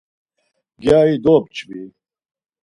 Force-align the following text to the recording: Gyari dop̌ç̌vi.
Gyari 0.81 1.15
dop̌ç̌vi. 1.23 1.81